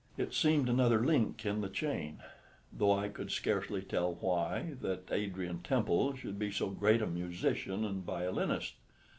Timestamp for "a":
7.03-7.05